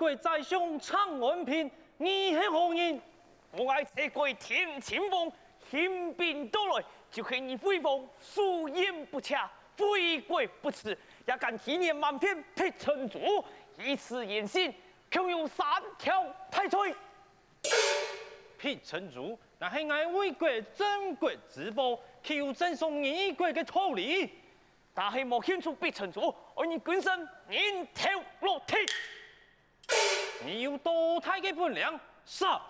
[0.00, 2.98] 国宰相长安平，你是何人？
[3.52, 5.30] 我爱这国天亲王，
[5.70, 9.46] 兴兵到来，就看你威风，素言不洽，
[9.76, 10.96] 为国不辞，
[11.26, 13.44] 也敢体念满篇劈城主，
[13.78, 14.72] 以此言行，
[15.12, 15.66] 恐有三
[15.98, 16.94] 条太岁。
[18.56, 24.30] 劈城主，那是爱为国争国之宝，岂有赠送异国的道理？
[24.94, 28.08] 但系莫献出劈城主，而你滚身人头
[28.40, 28.76] 落地。
[30.44, 32.00] 你有多大的本领？
[32.24, 32.60] 杀！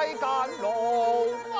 [0.00, 1.59] 快赶路。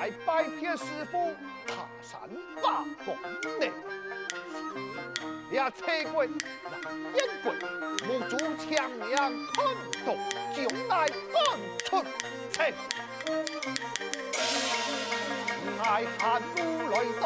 [0.00, 1.34] 来拜别师傅
[1.66, 2.18] 爬山
[2.62, 3.14] 八方
[3.60, 3.66] 呢。
[5.52, 7.52] 呀，车鬼，烟鬼，
[8.08, 9.58] 木竹枪梁看
[10.06, 10.14] 到，
[10.56, 11.36] 将来看
[11.84, 12.02] 出
[12.50, 12.72] 城。
[15.82, 17.24] 爱汉武来到，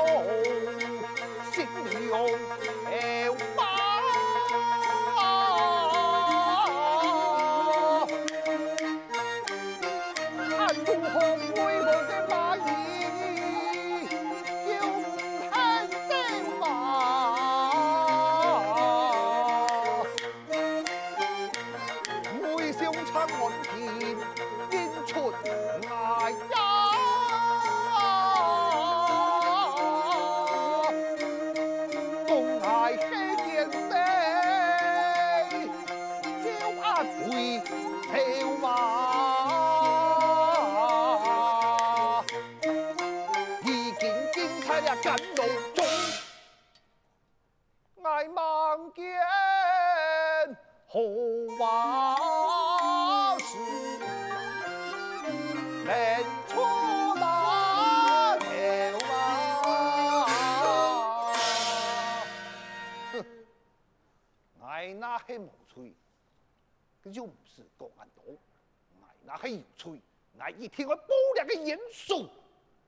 [67.14, 70.00] 就不是公安党，我那还有罪，
[70.36, 72.28] 我一天我补两个元素。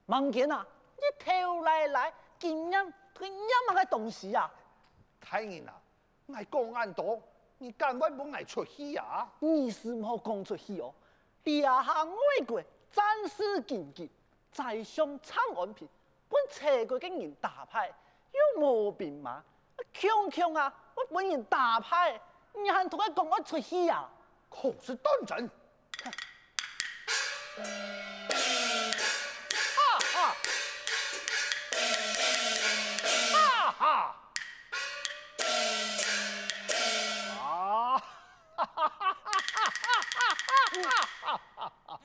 [0.06, 4.52] 梦见啊，你偷来来，竟然吞那么个东西啊！
[5.20, 5.80] 太人啊，
[6.26, 7.06] 我公安党，
[7.58, 9.26] 你敢问不爱出戏啊？
[9.38, 10.94] 你是冇讲出戏哦，
[11.42, 14.10] 底下外国战士紧急，
[14.52, 15.88] 在上长安平，
[16.28, 17.92] 本车过嘅人打牌，
[18.32, 19.42] 有毛病吗？
[19.92, 22.20] 强强啊，我本人打牌。
[22.54, 24.10] 你还同我讲我出戏啊？
[24.48, 25.50] 可是当真？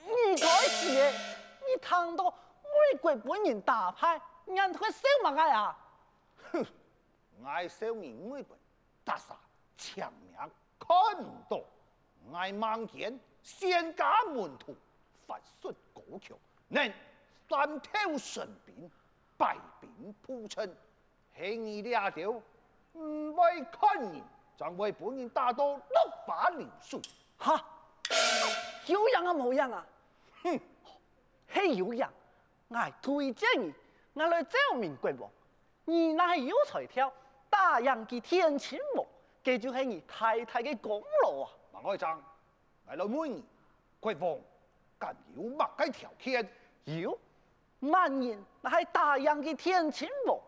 [0.04, 0.88] 你该死！
[0.88, 5.78] 你谈到外国本人打牌，你还同我笑乜嘢啊？
[6.52, 6.66] 哼！
[7.46, 8.58] 爱笑人外国
[9.04, 9.36] 打啥？
[9.78, 10.36] 枪名
[10.80, 10.88] 看
[11.50, 11.60] 到，
[12.34, 14.76] 爱望见仙家门徒
[15.26, 16.38] 法术高强，
[16.68, 16.94] 能
[17.50, 18.92] 三挑神兵，
[19.38, 20.76] 百兵铺陈，
[21.36, 22.30] 轻易俩掉，
[22.94, 24.22] 唔会看人，
[24.56, 27.02] 将为本人打到六把流水。
[27.38, 27.64] 哈，
[28.88, 29.86] 有样啊冇样啊？
[30.44, 30.60] 哼，
[31.48, 32.12] 嘿有样，
[32.68, 33.74] 我推荐你，
[34.14, 35.30] 我来找明国王，
[35.86, 37.12] 你那系有才调，
[37.50, 39.06] 大样嘅天青王。
[39.44, 41.50] 这就是你太太的功劳啊！
[41.72, 42.22] 马爱章，
[42.88, 43.44] 来了问你，
[44.00, 44.38] 国王
[45.00, 46.48] 敢有乜嘅条件？
[46.86, 47.18] 有，
[47.80, 50.40] 万年那系大杨的天青王，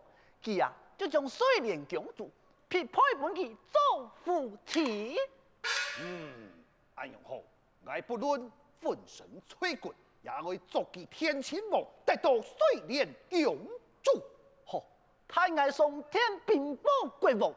[0.44, 2.30] 佢啊就将水帘公主
[2.68, 5.18] 匹配本去做夫妻。
[6.02, 6.52] 嗯，
[6.96, 7.40] 安样好？
[7.86, 9.26] 我不论粉身
[9.60, 13.58] 碎骨，也会捉佢天亲王得到水帘公
[14.02, 14.22] 主。
[14.66, 14.84] 好，
[15.28, 17.54] 太爱送天兵宝国王。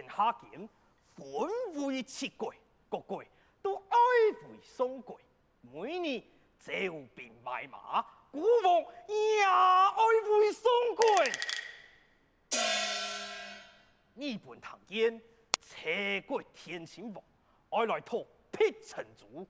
[0.00, 0.68] 天下间，
[1.14, 2.54] 分为七国，
[2.88, 3.22] 各国
[3.60, 3.96] 都爱
[4.32, 5.20] 会送国，
[5.60, 6.22] 每年
[6.58, 6.72] 招
[7.14, 11.04] 兵买马，国王也爱会送国。
[14.14, 15.20] 日本唐奸，
[15.60, 17.22] 齐国天亲王，
[17.68, 19.46] 爱来讨辟陈族，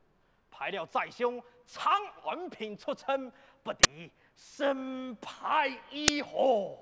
[0.50, 1.92] 派了宰相长
[2.24, 3.30] 安平出征，
[3.62, 6.76] 不敌，身败义和。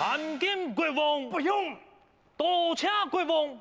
[0.00, 1.76] 参见国王，不用，
[2.34, 3.60] 多谢国王。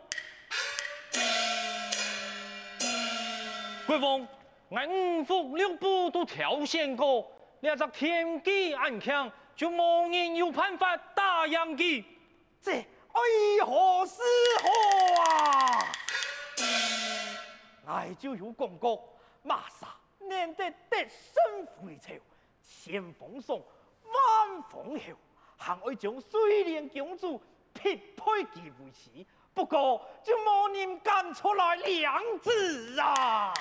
[3.85, 4.25] 国王，
[4.69, 7.29] 我五福六部都挑选过，
[7.59, 12.05] 两只天机暗强，就无人有办法打赢佢。
[12.61, 14.21] 这为何是
[14.63, 15.91] 何啊？
[17.85, 19.89] 我就有讲过，马萨
[20.21, 22.13] 难得得胜回朝，
[22.63, 24.97] 千封赏，万封
[25.59, 25.65] 侯。
[25.69, 27.39] 还会将水帘公主
[27.73, 33.53] 匹配其为妻，不过就无人敢出来两字啊！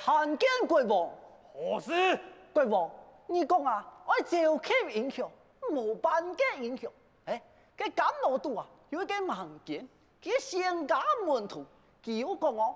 [0.00, 1.10] 参见国王，
[1.52, 2.18] 何事？
[2.54, 2.90] 国王，
[3.26, 5.30] 你讲啊，我招客英雄，
[5.70, 6.90] 无办嘅英雄。
[7.26, 7.40] 哎，
[7.76, 9.86] 佢甘露都啊，有一个盲剑，
[10.22, 11.66] 佢仙家门徒，
[12.02, 12.74] 佢有讲哦。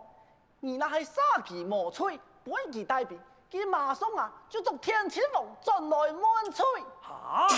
[0.65, 3.19] 你那系杀鸡莫吹，本其带兵，
[3.51, 6.65] 佢马上啊就从天亲王转来问罪。
[7.03, 7.49] 啊？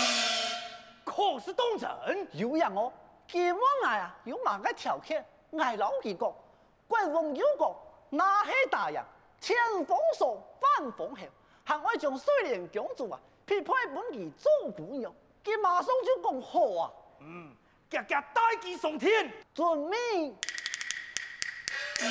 [1.03, 2.27] 可是当真？
[2.31, 2.91] 有人哦，
[3.27, 5.23] 今晚来啊，有马个条件，
[5.59, 6.33] 挨老几个，
[6.87, 7.75] 国王有讲，
[8.09, 9.05] 那系大人，
[9.39, 11.21] 千封赏，万封侯，
[11.63, 15.13] 还爱将水帘公主啊，匹配本其做姑娘，
[15.43, 16.91] 佢马上就讲好啊。
[17.19, 17.55] 嗯，
[17.87, 20.35] 家家带佢上天，遵命。
[21.97, 22.09] 参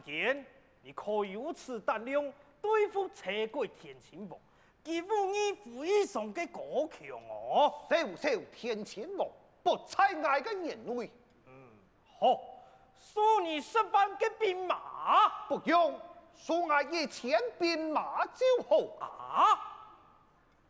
[0.00, 0.44] 盲剑，
[0.82, 4.38] 你可以有此胆量对付车鬼天亲王？
[4.82, 7.74] 几乎你非常嘅高强哦！
[7.90, 9.28] 少少天亲王
[9.62, 11.10] 不猜我嘅眼内。
[11.46, 11.68] 嗯，
[12.18, 12.40] 好，
[12.98, 15.46] 送你十万嘅兵马。
[15.48, 16.00] 不用，
[16.34, 19.06] 送我一千兵马就好。
[19.06, 19.66] 啊？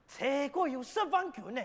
[0.09, 1.63] 车鬼有十万军呢，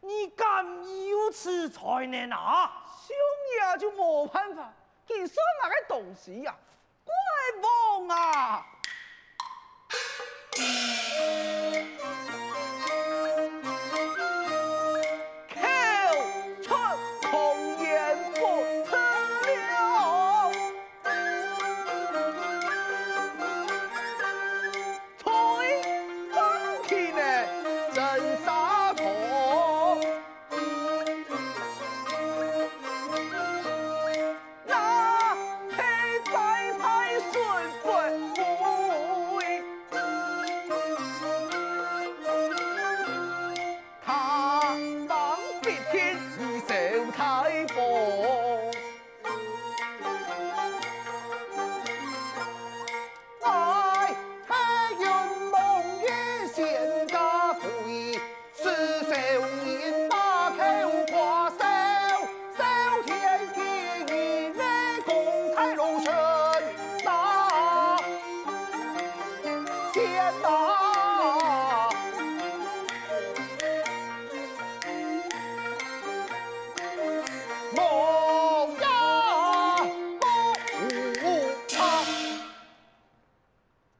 [0.00, 0.66] 你敢
[1.08, 2.84] 有此才能啊？
[3.06, 3.14] 兄
[3.76, 4.72] 弟就没办法，
[5.06, 6.58] 其实那个东西呀、啊。
[7.04, 7.14] 怪
[7.60, 8.73] 梦啊。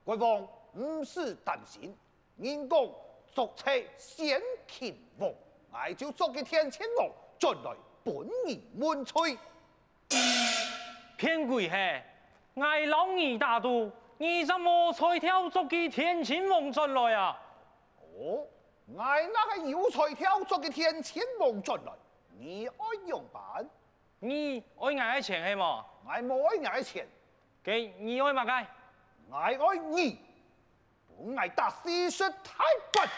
[0.04, 1.96] 国王唔使担心，
[2.36, 2.78] 人讲
[3.32, 5.32] 作贼先擒王，
[5.72, 7.72] 我就捉个天千王进来
[8.04, 9.38] 本儿满吹。
[11.16, 12.02] 骗鬼嘿！
[12.52, 17.40] 我老二大度，你怎么才跳捉个天千王进来啊？
[18.00, 18.46] 哦，
[18.86, 21.92] 我那个有才跳捉个天千王进来，
[22.38, 22.74] 你爱
[23.06, 23.66] 用办？
[24.18, 25.84] 你爱挨钱系嘛？
[26.04, 27.08] 我冇爱钱，
[27.62, 28.66] 给你爱嘛该？
[29.34, 30.16] 我爱你，
[31.08, 33.08] 不爱打四十太笨，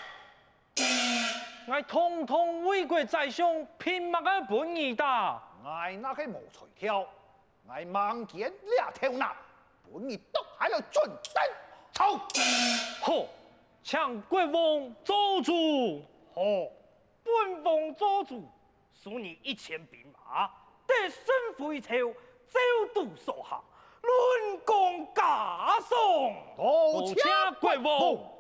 [1.69, 5.43] 爱通通为国宰相，拼命个本意打？
[5.63, 7.07] 爱那个无才跳，
[7.69, 9.37] 爱盲见俩跳男，
[9.93, 11.45] 本意都喺度准灯
[11.93, 12.17] 抽。
[13.03, 13.27] 好，
[13.83, 16.01] 请国王做主。
[16.35, 16.41] 好，
[17.25, 18.43] 本王做主，
[18.91, 20.51] 输你一千兵马，
[20.87, 21.95] 得胜回朝，
[22.49, 22.59] 招
[22.95, 23.61] 都所下，
[24.07, 25.23] 论功加
[25.81, 25.97] 赏。
[26.57, 27.15] 多谢
[27.61, 28.36] 国王。